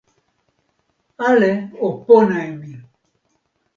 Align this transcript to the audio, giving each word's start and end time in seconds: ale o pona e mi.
ale 1.29 1.51
o 1.87 1.89
pona 2.05 2.37
e 2.49 2.51
mi. 2.59 2.73